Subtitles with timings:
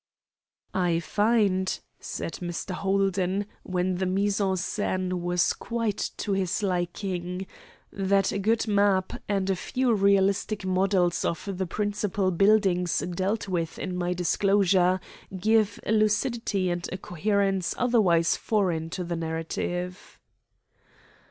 [0.73, 2.71] "I find," said Mr.
[2.71, 7.45] Holden, when the mise en scène was quite to his liking,
[7.93, 13.77] "that a good map, and a few realistic models of the principal buildings dealt with
[13.77, 14.73] in my discourse,
[15.39, 20.17] give a lucidity and a coherence otherwise foreign to the narrative."